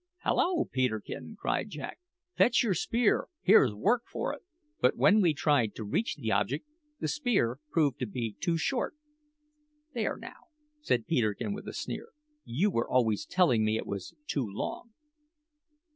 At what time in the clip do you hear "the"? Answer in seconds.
6.15-6.31, 6.99-7.07